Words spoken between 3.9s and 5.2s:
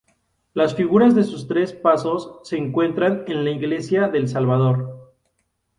del Salvador.